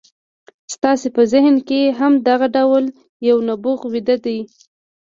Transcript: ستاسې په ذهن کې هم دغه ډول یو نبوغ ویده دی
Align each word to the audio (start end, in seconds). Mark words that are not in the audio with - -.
ستاسې 0.75 1.07
په 1.15 1.21
ذهن 1.33 1.55
کې 1.67 1.81
هم 1.99 2.13
دغه 2.29 2.47
ډول 2.55 2.83
یو 3.27 3.37
نبوغ 3.49 3.79
ویده 3.93 4.15
دی 4.25 4.39